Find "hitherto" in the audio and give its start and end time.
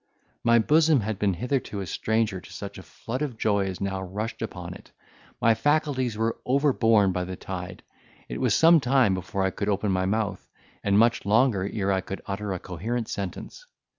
1.35-1.79